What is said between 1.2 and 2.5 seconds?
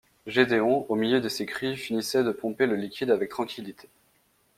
de ces cris, finissait de